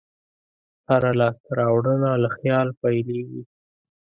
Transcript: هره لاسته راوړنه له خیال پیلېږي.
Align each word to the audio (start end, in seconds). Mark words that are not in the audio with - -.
هره 0.89 1.11
لاسته 1.19 1.49
راوړنه 1.59 2.09
له 2.23 2.29
خیال 2.37 2.67
پیلېږي. 2.81 3.43